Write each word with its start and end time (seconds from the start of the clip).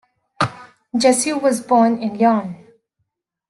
Jussieu 0.95 1.37
was 1.39 1.61
born 1.61 2.01
in 2.01 2.17
Lyon. 2.17 2.55